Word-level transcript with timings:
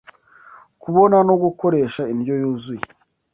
kubona 0.81 1.17
no 1.27 1.35
gukoresha 1.43 2.01
indyo 2.13 2.33
yuzuye, 2.41 2.85